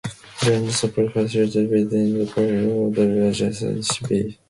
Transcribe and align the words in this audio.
There 0.41 0.57
are 0.57 0.61
no 0.63 0.69
support 0.71 1.13
facilities 1.13 1.69
within 1.69 2.17
the 2.17 2.25
park 2.25 2.37
or 2.49 2.85
on 2.87 2.91
the 2.93 3.27
adjacent 3.27 3.85
city 3.85 4.23
beach. 4.23 4.39